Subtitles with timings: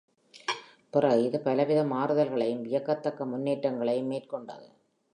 [0.93, 4.67] பிறகு இது பலவித மாறுதல்களையும், வியக்கத்தக்க முன்னேற்றங்களையும் மேற்கொண்டது.